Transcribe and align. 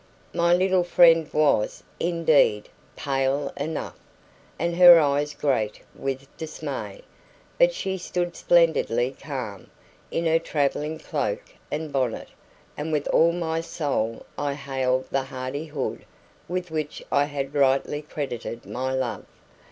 My 0.33 0.51
little 0.51 0.83
friend 0.83 1.31
was, 1.31 1.83
indeed, 1.99 2.69
pale 2.95 3.53
enough, 3.55 3.99
and 4.57 4.75
her 4.77 4.99
eyes 4.99 5.35
great 5.35 5.79
with 5.93 6.25
dismay; 6.37 7.03
but 7.59 7.71
she 7.71 7.99
stood 7.99 8.35
splendidly 8.35 9.11
calm, 9.21 9.69
in 10.09 10.25
her 10.25 10.39
travelling 10.39 10.97
cloak 10.97 11.53
and 11.69 11.93
bonnet, 11.93 12.29
and 12.75 12.91
with 12.91 13.07
all 13.09 13.31
my 13.31 13.61
soul 13.61 14.25
I 14.39 14.55
hailed 14.55 15.05
the 15.11 15.21
hardihood 15.25 16.03
with 16.47 16.71
which 16.71 17.03
I 17.11 17.25
had 17.25 17.53
rightly 17.53 18.01
credited 18.01 18.65
my 18.65 18.93
love. 18.95 19.25